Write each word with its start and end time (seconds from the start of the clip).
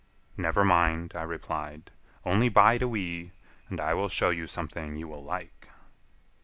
"Never 0.35 0.65
mind," 0.65 1.11
I 1.13 1.21
replied, 1.21 1.91
"only 2.25 2.49
bide 2.49 2.81
a 2.81 2.87
wee, 2.87 3.33
and 3.69 3.79
I 3.79 3.93
will 3.93 4.09
show 4.09 4.31
you 4.31 4.47
something 4.47 4.95
you 4.95 5.07
will 5.07 5.23
like." 5.23 5.69